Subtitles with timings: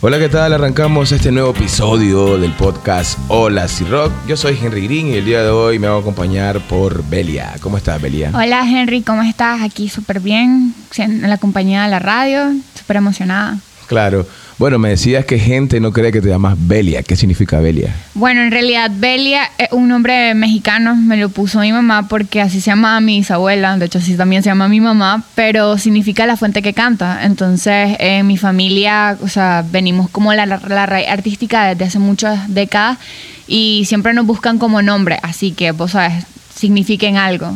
[0.00, 0.52] Hola, ¿qué tal?
[0.52, 4.12] Arrancamos este nuevo episodio del podcast Hola Si Rock.
[4.28, 7.56] Yo soy Henry Green y el día de hoy me voy a acompañar por Belia.
[7.60, 8.30] ¿Cómo estás, Belia?
[8.32, 9.60] Hola Henry, ¿cómo estás?
[9.60, 12.44] Aquí súper bien, en la compañía de la radio,
[12.78, 13.58] súper emocionada.
[13.88, 14.24] Claro.
[14.58, 17.04] Bueno, me decías que gente no cree que te llamas Belia.
[17.04, 17.94] ¿Qué significa Belia?
[18.14, 22.60] Bueno, en realidad Belia es un nombre mexicano, me lo puso mi mamá porque así
[22.60, 26.36] se llama mi bisabuela, de hecho así también se llama mi mamá, pero significa la
[26.36, 27.20] fuente que canta.
[27.24, 32.52] Entonces, en mi familia, o sea, venimos como la, la raíz artística desde hace muchas
[32.52, 32.98] décadas
[33.46, 37.54] y siempre nos buscan como nombre, así que, vos sabes, signifiquen algo.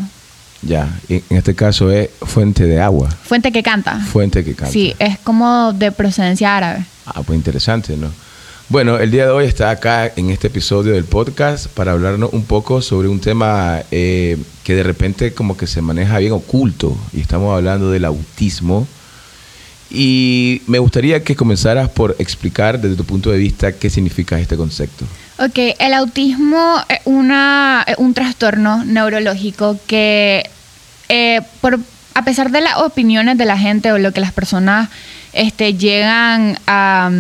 [0.62, 3.10] Ya, en este caso es fuente de agua.
[3.10, 3.98] Fuente que canta.
[3.98, 4.72] Fuente que canta.
[4.72, 6.84] Sí, es como de procedencia árabe.
[7.06, 8.10] Ah, pues interesante, ¿no?
[8.68, 12.44] Bueno, el día de hoy está acá en este episodio del podcast para hablarnos un
[12.44, 17.20] poco sobre un tema eh, que de repente como que se maneja bien oculto y
[17.20, 18.86] estamos hablando del autismo.
[19.90, 24.56] Y me gustaría que comenzaras por explicar desde tu punto de vista qué significa este
[24.56, 25.04] concepto.
[25.38, 30.48] Ok, el autismo es, una, un trastorno neurológico que
[31.10, 31.78] eh, por,
[32.14, 34.88] a pesar de las opiniones de la gente o lo que las personas
[35.32, 37.10] este, llegan a,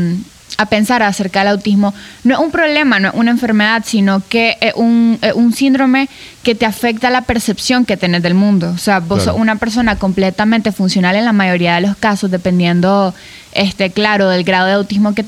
[0.70, 4.72] pensar acerca del autismo, no es un problema, no es una enfermedad, sino que es
[4.76, 5.18] un,
[5.56, 6.08] síndrome
[6.44, 8.70] que te afecta la percepción que tienes del mundo.
[8.72, 13.12] O sea, vos sos una persona completamente funcional en la mayoría de los casos, dependiendo,
[13.52, 15.24] este, claro, del grado de autismo que,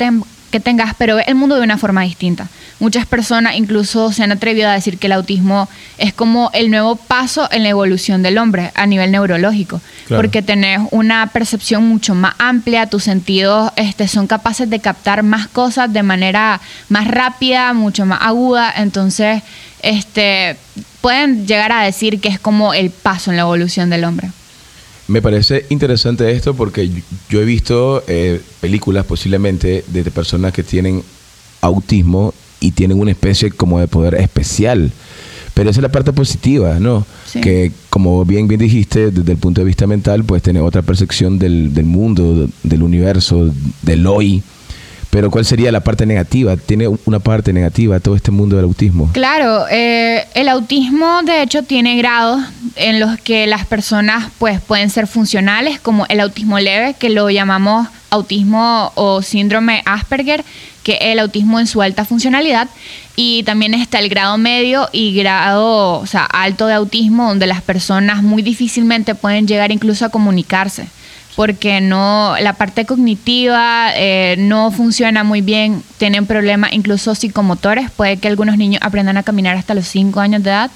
[0.55, 2.47] que tengas, pero el mundo de una forma distinta.
[2.79, 6.95] Muchas personas incluso se han atrevido a decir que el autismo es como el nuevo
[6.95, 12.37] paso en la evolución del hombre a nivel neurológico, porque tenés una percepción mucho más
[12.39, 18.07] amplia, tus sentidos este, son capaces de captar más cosas de manera más rápida, mucho
[18.07, 19.43] más aguda, entonces
[19.83, 20.57] este,
[21.01, 24.31] pueden llegar a decir que es como el paso en la evolución del hombre.
[25.07, 26.91] Me parece interesante esto porque
[27.29, 31.03] yo he visto eh, películas posiblemente de personas que tienen
[31.61, 34.91] autismo y tienen una especie como de poder especial.
[35.53, 37.07] Pero esa es la parte positiva, ¿no?
[37.41, 41.39] Que como bien bien dijiste, desde el punto de vista mental, pues tener otra percepción
[41.39, 43.51] del, del mundo, del universo,
[43.83, 44.43] del hoy.
[45.11, 46.57] Pero ¿cuál sería la parte negativa?
[46.57, 49.11] ¿Tiene una parte negativa todo este mundo del autismo?
[49.13, 52.41] Claro, eh, el autismo de hecho tiene grados
[52.77, 57.31] en los que las personas pues pueden ser funcionales, como el autismo leve, que lo
[57.31, 60.45] llamamos autismo o síndrome Asperger,
[60.83, 62.69] que es el autismo en su alta funcionalidad.
[63.17, 68.43] Y también está el grado medio y grado alto de autismo, donde las personas muy
[68.43, 70.89] difícilmente pueden llegar incluso a comunicarse,
[71.37, 78.17] porque no la parte cognitiva eh, no funciona muy bien, tienen problemas incluso psicomotores, puede
[78.17, 80.71] que algunos niños aprendan a caminar hasta los 5 años de edad.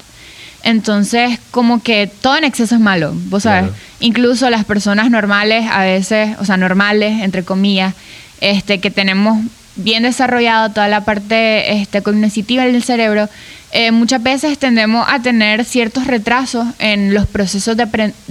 [0.63, 3.71] Entonces, como que todo en exceso es malo, vos sabes.
[3.99, 7.93] Incluso las personas normales, a veces, o sea, normales, entre comillas,
[8.41, 9.39] este, que tenemos
[9.75, 13.29] bien desarrollado toda la parte este, cognitiva del cerebro,
[13.71, 17.83] eh, muchas veces tendemos a tener ciertos retrasos en los procesos de,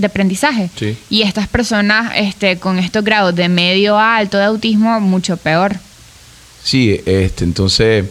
[0.04, 0.68] aprendizaje.
[1.08, 5.76] Y estas personas este, con estos grados de medio a alto de autismo, mucho peor.
[6.62, 8.04] Sí, este, entonces,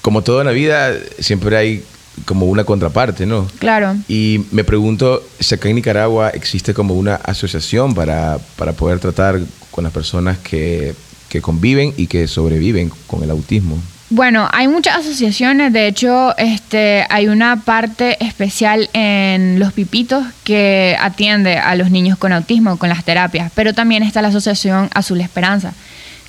[0.00, 1.84] como toda la vida, siempre hay
[2.24, 3.46] como una contraparte, ¿no?
[3.58, 3.96] Claro.
[4.08, 9.40] Y me pregunto si acá en Nicaragua existe como una asociación para, para poder tratar
[9.70, 10.94] con las personas que,
[11.28, 13.78] que conviven y que sobreviven con el autismo.
[14.10, 20.96] Bueno, hay muchas asociaciones, de hecho, este, hay una parte especial en Los Pipitos que
[21.00, 25.20] atiende a los niños con autismo, con las terapias, pero también está la Asociación Azul
[25.20, 25.72] Esperanza,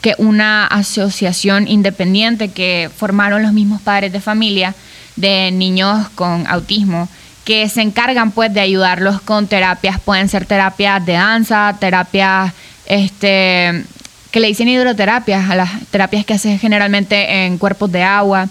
[0.01, 4.73] que es una asociación independiente que formaron los mismos padres de familia
[5.15, 7.07] de niños con autismo
[7.45, 12.51] que se encargan pues de ayudarlos con terapias, pueden ser terapias de danza, terapias
[12.87, 13.85] este
[14.31, 18.49] que le dicen hidroterapias, a las terapias que hacen generalmente en cuerpos de agua.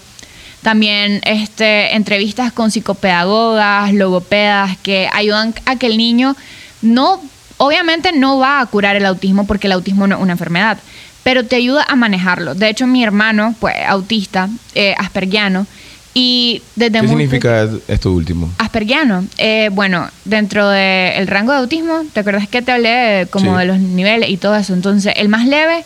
[0.62, 6.36] También este, entrevistas con psicopedagogas, logopedas, que ayudan a que el niño
[6.80, 7.20] no,
[7.58, 10.78] obviamente no va a curar el autismo porque el autismo no es una enfermedad,
[11.22, 12.54] pero te ayuda a manejarlo.
[12.54, 15.66] De hecho, mi hermano, pues autista, eh, aspergiano,
[16.14, 18.48] y desde ¿Qué significa esto último?
[18.58, 19.26] Aspergiano.
[19.36, 23.80] Eh, bueno, dentro del rango de autismo, ¿te acuerdas que te hablé como de los
[23.80, 24.74] niveles y todo eso?
[24.74, 25.84] Entonces, el más leve,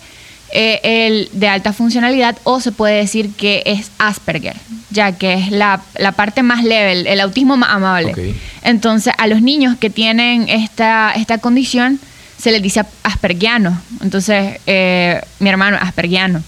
[0.53, 4.57] eh, el de alta funcionalidad, o se puede decir que es Asperger,
[4.91, 5.81] ya que es la,
[6.15, 8.35] parte más leve, el, autismo más amable.
[8.63, 12.01] Entonces, a los niños que tienen esta, esta condición,
[12.39, 13.81] se les dice aspergiano.
[14.03, 16.43] Entonces, eh, mi hermano aspergiano.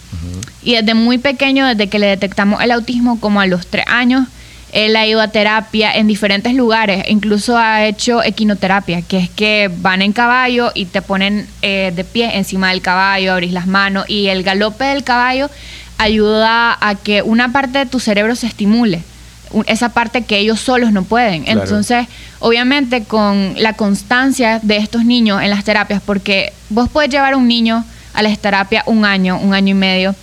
[0.62, 4.26] Y desde muy pequeño, desde que le detectamos el autismo, como a los tres años,
[4.72, 9.70] Él ha ido a terapia en diferentes lugares, incluso ha hecho equinoterapia, que es que
[9.78, 14.04] van en caballo y te ponen eh, de pie encima del caballo, abrís las manos
[14.08, 15.50] y el galope del caballo
[15.98, 19.02] ayuda a que una parte de tu cerebro se estimule
[19.66, 21.44] esa parte que ellos solos no pueden.
[21.46, 22.06] Entonces,
[22.38, 27.36] obviamente con la constancia de estos niños en las terapias, porque vos puedes llevar a
[27.36, 27.84] un niño
[28.14, 30.14] a la terapia un año, un año y medio,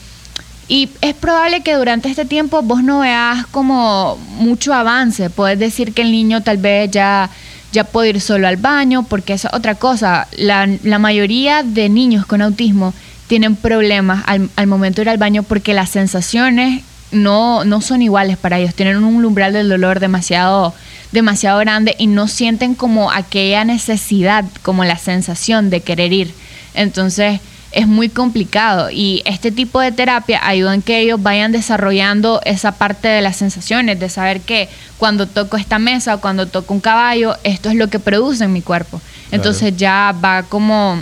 [0.68, 5.30] y es probable que durante este tiempo vos no veas como mucho avance.
[5.30, 7.30] Puedes decir que el niño tal vez ya,
[7.72, 10.28] ya puede ir solo al baño, porque es otra cosa.
[10.38, 12.94] La, la mayoría de niños con autismo
[13.28, 18.02] tienen problemas al, al momento de ir al baño porque las sensaciones no, no son
[18.02, 20.74] iguales para ellos, tienen un umbral del dolor demasiado,
[21.12, 26.34] demasiado grande y no sienten como aquella necesidad, como la sensación de querer ir.
[26.74, 27.40] Entonces
[27.72, 28.90] es muy complicado.
[28.90, 33.36] Y este tipo de terapia ayuda en que ellos vayan desarrollando esa parte de las
[33.38, 37.75] sensaciones, de saber que cuando toco esta mesa o cuando toco un caballo, esto es
[37.75, 39.02] lo que produce en mi cuerpo.
[39.31, 41.02] Entonces ya va como,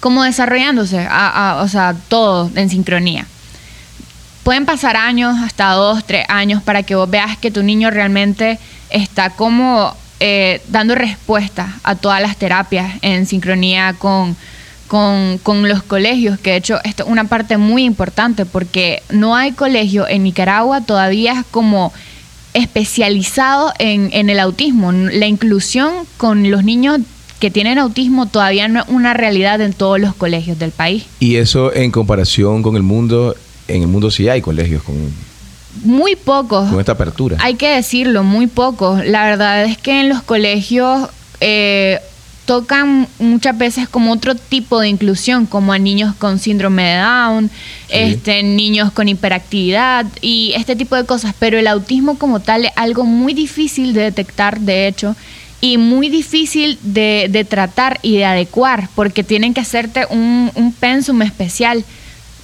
[0.00, 3.26] como desarrollándose, o sea, todo en sincronía.
[4.42, 8.58] Pueden pasar años, hasta dos, tres años, para que vos veas que tu niño realmente
[8.88, 14.34] está como eh, dando respuesta a todas las terapias en sincronía con,
[14.90, 19.52] con, los colegios, que de hecho esto es una parte muy importante porque no hay
[19.52, 21.92] colegio en Nicaragua todavía como
[22.54, 24.90] especializado en, en el autismo.
[24.90, 26.98] La inclusión con los niños
[27.38, 31.04] que tienen autismo todavía no es una realidad en todos los colegios del país.
[31.20, 33.36] Y eso en comparación con el mundo
[33.68, 34.96] en el mundo sí hay colegios con...
[35.84, 36.68] Muy pocos.
[36.68, 37.36] Con esta apertura.
[37.38, 39.06] Hay que decirlo, muy pocos.
[39.06, 41.08] La verdad es que en los colegios
[41.40, 42.00] eh,
[42.50, 47.50] tocan muchas veces como otro tipo de inclusión, como a niños con síndrome de Down,
[47.90, 51.32] este, niños con hiperactividad y este tipo de cosas.
[51.38, 55.14] Pero el autismo como tal es algo muy difícil de detectar, de hecho,
[55.60, 61.22] y muy difícil de, tratar y de adecuar, porque tienen que hacerte un, un pensum
[61.22, 61.84] especial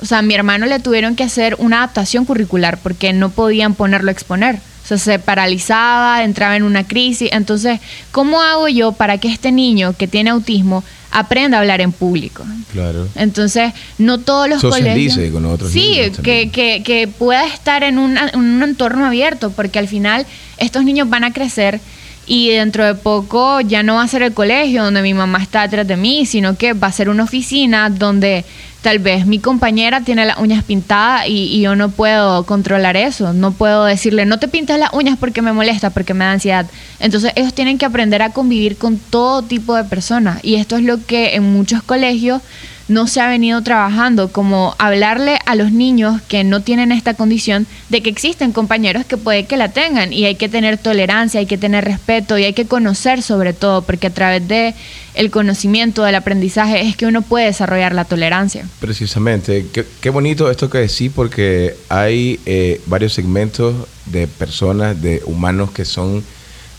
[0.01, 3.75] o sea, a mi hermano le tuvieron que hacer una adaptación curricular porque no podían
[3.75, 4.61] ponerlo a exponer.
[4.87, 7.29] O sea, se paralizaba, entraba en una crisis.
[7.33, 7.81] Entonces,
[8.13, 12.45] ¿cómo hago yo para que este niño que tiene autismo aprenda a hablar en público?
[12.73, 13.09] Claro.
[13.17, 15.19] Entonces, no todos los colegios...
[15.33, 19.89] con otros Sí, que, que, que, pueda estar en, en un entorno abierto, porque al
[19.89, 20.25] final
[20.57, 21.81] estos niños van a crecer
[22.25, 25.63] y dentro de poco ya no va a ser el colegio donde mi mamá está
[25.63, 28.45] detrás de mí, sino que va a ser una oficina donde
[28.87, 33.33] tal vez mi compañera tiene las uñas pintadas y, yo no puedo controlar eso.
[33.33, 36.67] No puedo decirle, no te pintes las uñas porque me molesta, porque me da ansiedad.
[37.01, 40.39] Entonces ellos tienen que aprender a convivir con todo tipo de personas.
[40.45, 42.43] Y esto es lo que en muchos colegios
[42.89, 47.67] no se ha venido trabajando, como hablarle a los niños que no tienen esta condición
[47.89, 51.47] de que existen compañeros que puede que la tengan y hay que tener tolerancia, hay
[51.47, 54.75] que tener respeto y hay que conocer sobre todo, porque a través de
[55.15, 58.69] el conocimiento del aprendizaje es que uno puede desarrollar la tolerancia.
[58.81, 59.67] Precisamente,
[60.01, 63.75] qué, bonito esto que decís porque hay eh, varios segmentos
[64.05, 66.23] de personas, de humanos que son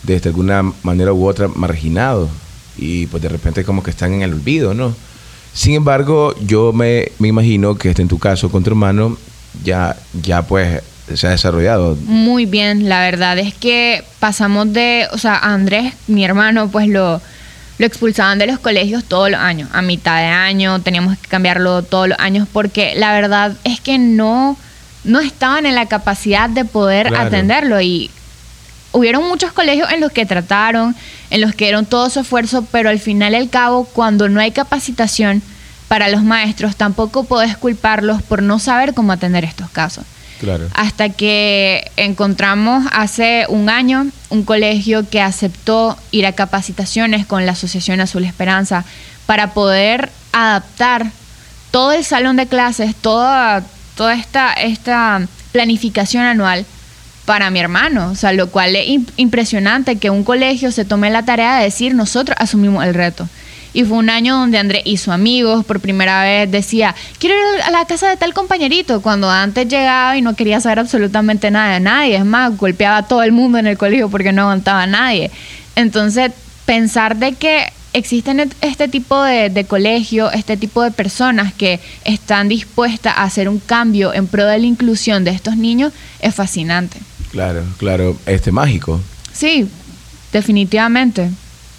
[0.04, 2.30] de alguna manera u otra marginados
[2.76, 4.94] y pues de repente como que están en el olvido, ¿no?
[5.52, 9.16] Sin embargo, yo me, imagino que este en tu caso con tu hermano
[9.64, 10.82] ya, ya pues
[11.14, 11.96] se ha desarrollado.
[12.04, 17.20] Muy bien, la verdad es que pasamos de, o sea, Andrés, mi hermano, pues lo,
[17.78, 21.82] lo expulsaban de los colegios todos los años, a mitad de año, teníamos que cambiarlo
[21.82, 24.56] todos los años, porque la verdad es que no,
[25.04, 28.10] no estaban en la capacidad de poder atenderlo y
[28.92, 30.94] hubieron muchos colegios en los que trataron,
[31.30, 34.40] en los que dieron todo su esfuerzo, pero al final y al cabo, cuando no
[34.40, 35.42] hay capacitación
[35.88, 40.04] para los maestros, tampoco podés culparlos por no saber cómo atender estos casos.
[40.40, 40.68] Claro.
[40.74, 47.52] Hasta que encontramos hace un año un colegio que aceptó ir a capacitaciones con la
[47.52, 48.84] Asociación Azul Esperanza
[49.26, 51.10] para poder adaptar
[51.72, 53.64] todo el salón de clases, toda,
[53.96, 56.66] toda esta, esta planificación anual
[57.28, 61.26] para mi hermano, o sea, lo cual es impresionante que un colegio se tome la
[61.26, 63.28] tarea de decir nosotros asumimos el reto.
[63.74, 67.70] Y fue un año donde André hizo amigos, por primera vez decía, quiero ir a
[67.70, 71.80] la casa de tal compañerito, cuando antes llegaba y no quería saber absolutamente nada de
[71.80, 74.86] nadie, es más, golpeaba a todo el mundo en el colegio porque no aguantaba a
[74.86, 75.30] nadie.
[75.76, 76.32] Entonces,
[76.64, 82.48] pensar de que existen este tipo de, de colegio, este tipo de personas que están
[82.48, 86.98] dispuestas a hacer un cambio en pro de la inclusión de estos niños es fascinante.
[87.30, 89.00] Claro, claro, este mágico.
[89.32, 89.68] Sí,
[90.32, 91.30] definitivamente.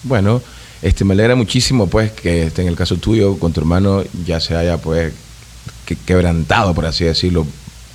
[0.03, 0.41] Bueno,
[0.81, 4.39] este me alegra muchísimo pues que este, en el caso tuyo con tu hermano ya
[4.39, 5.13] se haya pues
[6.05, 7.45] quebrantado por así decirlo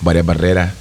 [0.03, 0.73] varias barreras,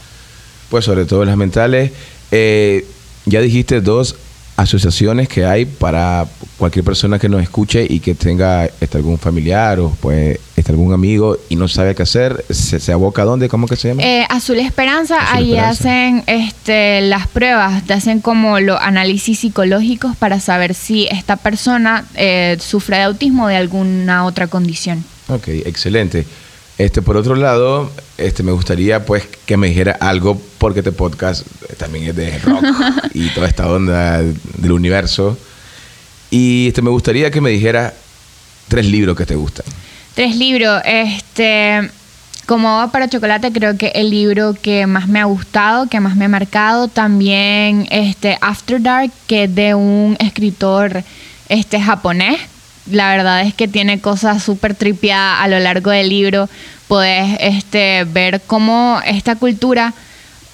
[0.70, 1.92] pues sobre todo las mentales.
[2.32, 2.86] Eh,
[3.26, 4.16] ya dijiste dos
[4.56, 6.28] asociaciones que hay para
[6.58, 10.40] cualquier persona que nos escuche y que tenga este, algún familiar o pues
[10.72, 13.50] algún amigo y no sabe qué hacer, ¿se, se aboca a dónde?
[13.50, 14.04] ¿Cómo que se llama?
[14.04, 15.70] Eh, Azul Esperanza, Azul ahí Esperanza.
[15.70, 22.06] hacen este, las pruebas, te hacen como los análisis psicológicos para saber si esta persona
[22.16, 25.04] eh, sufre de autismo o de alguna otra condición.
[25.30, 26.26] Ok, excelente.
[26.78, 31.46] Este, por otro lado, este, me gustaría pues que me dijera algo, porque este podcast
[31.78, 32.64] también es de rock
[33.14, 35.38] y toda esta onda del universo.
[36.32, 37.94] Y este, me gustaría que me dijera
[38.68, 39.66] tres libros que te gustan.
[40.16, 40.82] Tres libros.
[40.86, 41.90] Este,
[42.46, 46.16] como agua para chocolate, creo que el libro que más me ha gustado, que más
[46.16, 51.04] me ha marcado, también este After Dark, que es de un escritor
[51.50, 52.40] este japonés.
[52.92, 56.50] La verdad es que tiene cosas súper tripiadas a lo largo del libro.
[56.88, 59.94] Puedes este, ver cómo esta cultura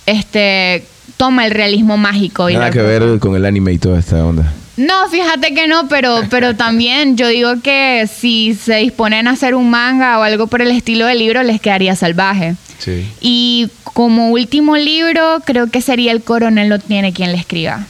[0.06, 0.86] este,
[1.18, 2.50] toma el realismo mágico.
[2.50, 4.54] y Nada que ver con el anime y toda esta onda.
[4.80, 9.54] No, fíjate que no, pero, pero también yo digo que si se disponen a hacer
[9.54, 12.56] un manga o algo por el estilo del libro, les quedaría salvaje.
[12.78, 13.06] Sí.
[13.20, 17.86] Y como último libro, creo que sería El Coronel no tiene quien le escriba.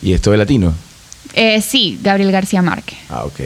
[0.00, 0.72] ¿Y esto de latino?
[1.34, 2.98] Eh, sí, Gabriel García Márquez.
[3.10, 3.40] Ah, ok.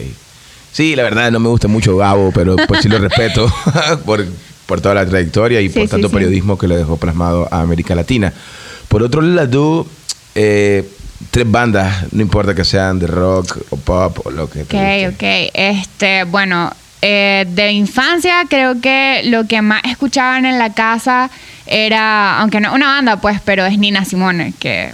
[0.70, 3.52] Sí, la verdad no me gusta mucho Gabo, pero pues sí lo respeto
[4.04, 4.24] por,
[4.66, 7.62] por toda la trayectoria y Sí, por sí, tanto periodismo que le dejó plasmado a
[7.62, 8.32] América Latina.
[8.86, 9.88] Por otro lado,
[10.36, 10.88] eh,
[11.30, 15.08] tres bandas, no importa que sean de rock o pop o lo que Ok, te
[15.08, 15.46] guste.
[15.46, 15.50] ok.
[15.54, 16.70] Este, bueno,
[17.02, 21.30] eh, de infancia creo que lo que más escuchaban en la casa
[21.66, 24.92] era, aunque no una banda, pues, pero es Nina Simone, que,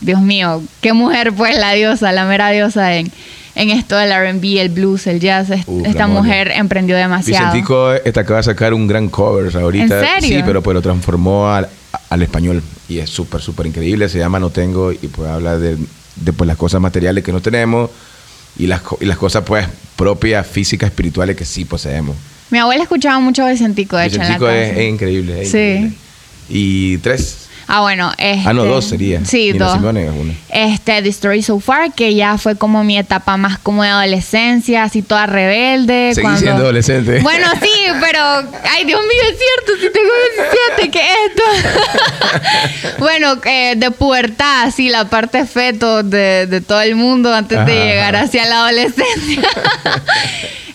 [0.00, 3.10] Dios mío, qué mujer, pues, la diosa, la mera diosa en,
[3.54, 5.48] en esto del R&B, el blues, el jazz.
[5.66, 7.46] Uf, Esta mujer emprendió demasiado.
[7.46, 10.00] Vicentico está acaba de sacar un gran cover ahorita.
[10.00, 10.38] ¿En serio?
[10.38, 11.68] Sí, pero pues lo transformó al,
[12.10, 14.08] al español y es súper, súper increíble.
[14.08, 15.76] Se llama No Tengo y pues habla de,
[16.16, 17.90] de, pues, las cosas materiales que no tenemos
[18.58, 19.66] y las, y las cosas pues
[19.96, 22.16] propias, físicas, espirituales que sí poseemos.
[22.50, 25.42] Mi abuela escuchaba mucho Vicentico, de hecho, en la Vicentico es, es increíble.
[25.42, 25.58] es Sí.
[25.58, 25.96] increíble.
[26.48, 27.45] Y tres.
[27.68, 28.12] Ah, bueno.
[28.16, 29.24] Este, Ah, no, dos sería.
[29.24, 29.74] Sí, Nina dos.
[29.74, 30.32] Simone es una.
[30.50, 34.84] Este, The Story So Far, que ya fue como mi etapa más como de adolescencia,
[34.84, 36.12] así toda rebelde.
[36.14, 37.20] Seguí cuando- siendo adolescente.
[37.20, 37.70] Bueno, sí,
[38.00, 38.20] pero,
[38.70, 40.10] ay, Dios mío, es cierto, si tengo
[40.76, 42.96] 17, ¿qué es esto?
[42.98, 47.74] bueno, eh, de pubertad, sí, la parte feto de, de todo el mundo antes de
[47.74, 49.42] llegar hacia la adolescencia.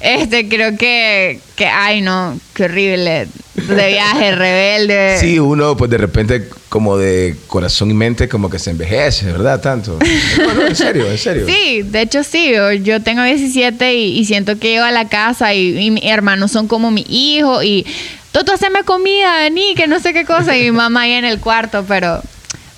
[0.02, 3.28] este, creo que, que, ay, no, qué horrible.
[3.56, 5.18] De viaje, rebelde.
[5.20, 9.62] Sí, uno pues de repente como de corazón y mente como que se envejece, ¿verdad?
[9.62, 10.00] Tanto.
[10.38, 11.46] No, no, en serio, en serio.
[11.46, 15.54] Sí, de hecho sí, yo, tengo 17 y, y siento que llego a la casa
[15.54, 17.86] y, y mis hermanos son como mi hijo y
[18.32, 21.40] Toto, haceme comida, vení, que no sé qué cosa y mi mamá ahí en el
[21.40, 22.22] cuarto, pero,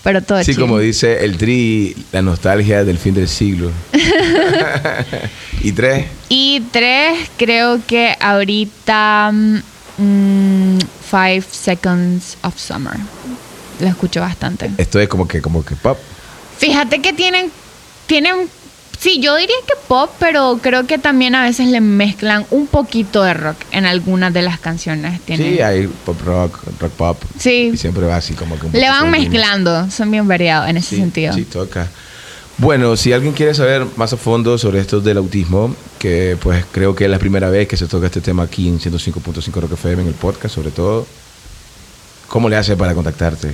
[0.04, 0.60] pero todo Sí, chill.
[0.62, 3.72] como dice el tri, la nostalgia del fin del siglo.
[5.62, 9.32] y tres, Y tres, creo que ahorita
[9.98, 10.78] mm,
[11.10, 12.96] Five Seconds of Summer.
[13.80, 14.70] Lo escucho bastante.
[14.78, 15.98] esto es como que, como que pop.
[16.58, 17.52] Fíjate que tienen,
[18.06, 18.48] tienen,
[19.04, 23.22] sí, yo diría que pop, pero creo que también a veces le mezclan un poquito
[23.22, 25.20] de rock en algunas de las canciones.
[25.22, 27.22] Tienen, Sí, hay pop rock, rock pop.
[27.38, 27.72] Sí.
[27.74, 30.92] Y siempre va así como que un le van mezclando, son bien variados en ese
[30.92, 31.34] Sí, sentido.
[31.34, 31.90] Sí, toca.
[32.58, 36.96] Bueno, si alguien quiere saber más a fondo sobre esto del autismo, que pues creo
[36.96, 40.04] que es la primera vez que se toca este tema aquí en 105.5 Rock FM
[40.04, 41.06] en el podcast, sobre todo,
[42.30, 43.52] ¿cómo le hace para contactarte?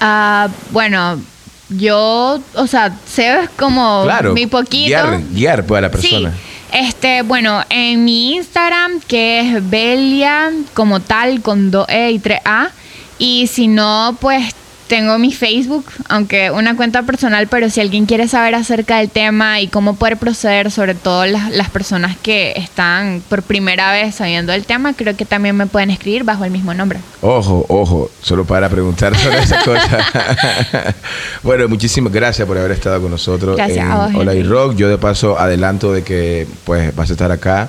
[0.00, 1.18] Ah, bueno,
[1.68, 4.86] yo, o sea, sé como claro, mi poquito.
[4.86, 6.30] guiar, guiar pues, a la persona.
[6.30, 6.36] Sí.
[6.72, 12.70] Este, bueno, en mi Instagram, que es Belia, como tal, con 2E y 3A.
[13.18, 14.54] Y si no, pues
[14.86, 19.60] tengo mi Facebook, aunque una cuenta personal, pero si alguien quiere saber acerca del tema
[19.60, 24.52] y cómo poder proceder, sobre todo las, las personas que están por primera vez sabiendo
[24.52, 27.00] del tema, creo que también me pueden escribir bajo el mismo nombre.
[27.20, 30.94] Ojo, ojo, solo para preguntar sobre esa cosa.
[31.42, 34.42] bueno, muchísimas gracias por haber estado con nosotros Gracias en a vos, Hola y.
[34.42, 34.76] Rock.
[34.76, 37.68] Yo de paso adelanto de que pues vas a estar acá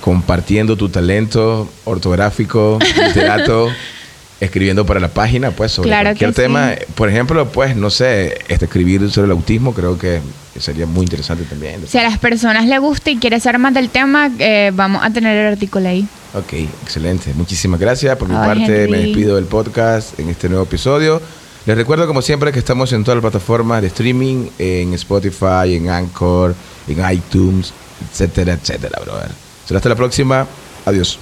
[0.00, 3.68] compartiendo tu talento ortográfico, literato,
[4.40, 6.74] escribiendo para la página, pues sobre Claro cualquier tema.
[6.74, 6.84] sí.
[6.94, 10.20] Por ejemplo, pues no sé, este, escribir sobre el autismo creo que
[10.58, 11.86] sería muy interesante también.
[11.86, 15.10] Si a las personas les gusta y quiere saber más del tema, eh, vamos a
[15.10, 16.06] tener el artículo ahí.
[16.34, 16.52] Ok,
[16.82, 17.32] excelente.
[17.34, 18.16] Muchísimas gracias.
[18.16, 21.20] Por mi parte, me despido del podcast en este nuevo episodio.
[21.64, 25.88] Les recuerdo, como siempre, que estamos en todas las plataformas de streaming, en Spotify, en
[25.88, 26.54] Anchor,
[26.86, 27.72] en iTunes,
[28.10, 29.30] etcétera, etcétera, brother.
[29.66, 30.46] Será hasta la próxima.
[30.84, 31.18] Adiós.